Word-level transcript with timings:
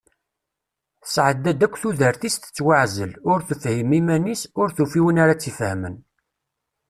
Tesεedda-d 1.01 1.65
akk 1.65 1.75
tudert-is 1.81 2.35
tettwaεzel, 2.37 3.11
ur 3.31 3.39
tefhim 3.47 3.91
iman-is, 3.99 4.41
ur 4.61 4.69
tufi 4.77 5.01
win 5.03 5.21
ara 5.23 5.35
tt-ifehmen. 5.35 5.95